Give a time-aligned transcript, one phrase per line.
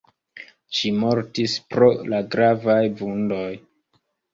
[0.77, 3.51] Ŝi mortis pro la gravaj vundoj.